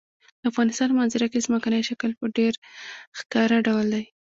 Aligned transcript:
د 0.41 0.43
افغانستان 0.51 0.87
په 0.91 0.97
منظره 1.01 1.27
کې 1.31 1.45
ځمکنی 1.47 1.81
شکل 1.89 2.11
په 2.19 2.25
ډېر 2.37 2.53
ښکاره 3.19 3.57
ډول 3.67 3.87
دی. 3.93 4.03